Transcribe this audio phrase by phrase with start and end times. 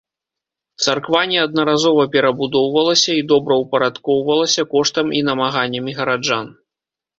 [0.85, 6.53] Царква неаднаразова перабудоўвалася і добраўпарадкоўвалася коштам і намаганнямі гараджан.